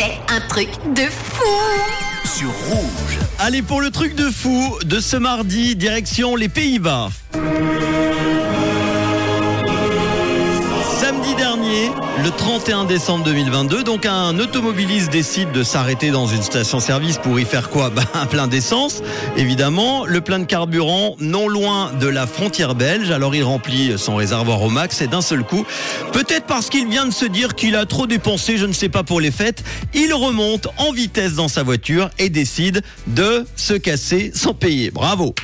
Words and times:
C'est 0.00 0.32
un 0.32 0.38
truc 0.46 0.68
de 0.94 1.02
fou 1.10 1.42
sur 2.24 2.50
Rouge. 2.68 3.18
Allez 3.40 3.62
pour 3.62 3.80
le 3.80 3.90
truc 3.90 4.14
de 4.14 4.30
fou 4.30 4.78
de 4.84 5.00
ce 5.00 5.16
mardi, 5.16 5.74
direction 5.74 6.36
les 6.36 6.48
Pays-Bas. 6.48 7.08
Le 12.22 12.30
31 12.30 12.84
décembre 12.84 13.24
2022, 13.24 13.84
donc 13.84 14.04
un 14.06 14.38
automobiliste 14.38 15.10
décide 15.10 15.52
de 15.52 15.62
s'arrêter 15.62 16.10
dans 16.10 16.26
une 16.26 16.42
station-service 16.42 17.18
pour 17.18 17.38
y 17.38 17.44
faire 17.44 17.70
quoi? 17.70 17.90
Bah, 17.98 18.02
Un 18.14 18.26
plein 18.26 18.46
d'essence, 18.46 19.02
évidemment, 19.36 20.04
le 20.04 20.20
plein 20.20 20.38
de 20.38 20.44
carburant 20.44 21.16
non 21.20 21.48
loin 21.48 21.92
de 21.92 22.06
la 22.06 22.26
frontière 22.26 22.74
belge. 22.74 23.10
Alors 23.10 23.34
il 23.34 23.44
remplit 23.44 23.98
son 23.98 24.16
réservoir 24.16 24.62
au 24.62 24.68
max 24.68 25.00
et 25.00 25.06
d'un 25.06 25.20
seul 25.22 25.44
coup, 25.44 25.64
peut-être 26.12 26.46
parce 26.46 26.68
qu'il 26.68 26.88
vient 26.88 27.06
de 27.06 27.12
se 27.12 27.24
dire 27.24 27.54
qu'il 27.54 27.76
a 27.76 27.86
trop 27.86 28.06
dépensé, 28.06 28.58
je 28.58 28.66
ne 28.66 28.72
sais 28.72 28.88
pas 28.88 29.02
pour 29.02 29.20
les 29.20 29.30
fêtes, 29.30 29.62
il 29.94 30.12
remonte 30.12 30.68
en 30.76 30.92
vitesse 30.92 31.34
dans 31.34 31.48
sa 31.48 31.62
voiture 31.62 32.10
et 32.18 32.28
décide 32.30 32.82
de 33.06 33.46
se 33.56 33.74
casser 33.74 34.32
sans 34.34 34.54
payer. 34.54 34.90
Bravo 34.90 35.34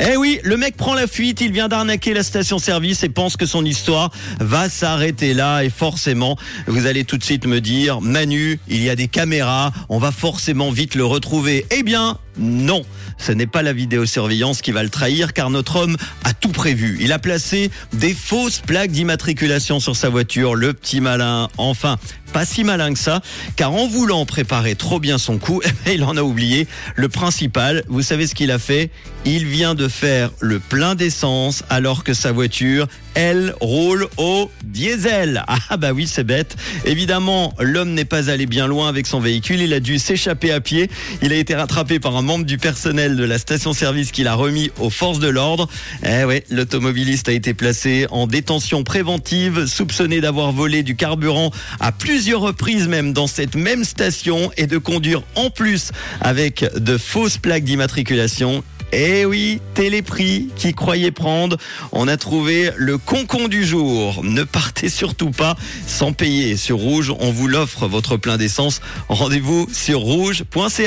eh 0.00 0.16
oui, 0.16 0.38
le 0.44 0.56
mec 0.56 0.76
prend 0.76 0.94
la 0.94 1.06
fuite, 1.06 1.40
il 1.40 1.52
vient 1.52 1.68
d'arnaquer 1.68 2.14
la 2.14 2.22
station-service 2.22 3.02
et 3.02 3.08
pense 3.08 3.36
que 3.36 3.46
son 3.46 3.64
histoire 3.64 4.10
va 4.38 4.68
s'arrêter 4.68 5.34
là. 5.34 5.64
Et 5.64 5.70
forcément, 5.70 6.36
vous 6.66 6.86
allez 6.86 7.04
tout 7.04 7.18
de 7.18 7.24
suite 7.24 7.46
me 7.46 7.60
dire, 7.60 8.00
Manu, 8.00 8.60
il 8.68 8.82
y 8.82 8.90
a 8.90 8.96
des 8.96 9.08
caméras, 9.08 9.72
on 9.88 9.98
va 9.98 10.12
forcément 10.12 10.70
vite 10.70 10.94
le 10.94 11.04
retrouver. 11.04 11.66
Eh 11.70 11.82
bien, 11.82 12.18
non, 12.38 12.84
ce 13.18 13.32
n'est 13.32 13.46
pas 13.46 13.62
la 13.62 13.72
vidéosurveillance 13.72 14.62
qui 14.62 14.70
va 14.70 14.82
le 14.82 14.90
trahir 14.90 15.32
car 15.32 15.50
notre 15.50 15.76
homme 15.76 15.96
a 16.24 16.32
tout 16.32 16.52
prévu. 16.52 16.98
Il 17.00 17.12
a 17.12 17.18
placé 17.18 17.70
des 17.92 18.14
fausses 18.14 18.60
plaques 18.60 18.92
d'immatriculation 18.92 19.80
sur 19.80 19.96
sa 19.96 20.08
voiture, 20.08 20.54
le 20.54 20.72
petit 20.72 21.00
malin. 21.00 21.48
Enfin, 21.56 21.98
pas 22.32 22.44
si 22.44 22.64
malin 22.64 22.92
que 22.92 22.98
ça, 22.98 23.20
car 23.56 23.74
en 23.74 23.86
voulant 23.86 24.24
préparer 24.26 24.74
trop 24.74 25.00
bien 25.00 25.18
son 25.18 25.38
coup, 25.38 25.60
il 25.92 26.04
en 26.04 26.16
a 26.16 26.22
oublié 26.22 26.66
le 26.94 27.08
principal. 27.08 27.84
Vous 27.88 28.02
savez 28.02 28.26
ce 28.26 28.34
qu'il 28.34 28.50
a 28.50 28.58
fait? 28.58 28.90
Il 29.24 29.46
vient 29.46 29.74
de 29.74 29.88
faire 29.88 30.30
le 30.40 30.58
plein 30.58 30.94
d'essence 30.94 31.64
alors 31.68 32.04
que 32.04 32.14
sa 32.14 32.32
voiture, 32.32 32.86
elle, 33.14 33.54
roule 33.60 34.06
au 34.16 34.50
diesel. 34.64 35.44
Ah 35.70 35.76
bah 35.76 35.92
oui, 35.92 36.06
c'est 36.06 36.24
bête. 36.24 36.56
Évidemment, 36.86 37.52
l'homme 37.58 37.92
n'est 37.92 38.06
pas 38.06 38.30
allé 38.30 38.46
bien 38.46 38.66
loin 38.66 38.88
avec 38.88 39.06
son 39.06 39.20
véhicule, 39.20 39.60
il 39.60 39.74
a 39.74 39.80
dû 39.80 39.98
s'échapper 39.98 40.50
à 40.50 40.60
pied. 40.60 40.88
Il 41.20 41.32
a 41.32 41.36
été 41.36 41.54
rattrapé 41.54 41.98
par 41.98 42.16
un 42.16 42.22
membre 42.22 42.46
du 42.46 42.56
personnel 42.56 43.16
de 43.16 43.24
la 43.24 43.38
station-service 43.38 44.12
qu'il 44.12 44.28
a 44.28 44.34
remis 44.34 44.70
aux 44.78 44.88
forces 44.88 45.18
de 45.18 45.28
l'ordre. 45.28 45.68
Eh 46.06 46.24
ouais, 46.24 46.44
l'automobiliste 46.48 47.28
a 47.28 47.32
été 47.32 47.52
placé 47.52 48.06
en 48.10 48.26
détention 48.26 48.82
préventive, 48.82 49.66
soupçonné 49.66 50.20
d'avoir 50.22 50.52
volé 50.52 50.82
du 50.82 50.96
carburant 50.96 51.50
à 51.80 51.92
plusieurs 52.18 52.40
reprises 52.40 52.88
même 52.88 53.12
dans 53.12 53.28
cette 53.28 53.54
même 53.54 53.84
station 53.84 54.50
et 54.56 54.66
de 54.66 54.76
conduire 54.76 55.22
en 55.36 55.50
plus 55.50 55.92
avec 56.20 56.64
de 56.74 56.98
fausses 56.98 57.38
plaques 57.38 57.62
d'immatriculation. 57.62 58.64
Eh 58.90 59.24
oui, 59.26 59.60
Téléprix 59.74 60.48
qui 60.56 60.72
croyait 60.72 61.10
prendre. 61.10 61.58
On 61.92 62.08
a 62.08 62.16
trouvé 62.16 62.70
le 62.76 62.98
concon 62.98 63.46
du 63.46 63.64
jour. 63.64 64.24
Ne 64.24 64.42
partez 64.44 64.88
surtout 64.88 65.30
pas 65.30 65.56
sans 65.86 66.12
payer. 66.12 66.56
Sur 66.56 66.78
Rouge, 66.78 67.12
on 67.20 67.30
vous 67.30 67.46
l'offre 67.46 67.86
votre 67.86 68.16
plein 68.16 68.36
d'essence. 68.36 68.80
Rendez-vous 69.08 69.68
sur 69.72 70.00
rouge.ca. 70.00 70.86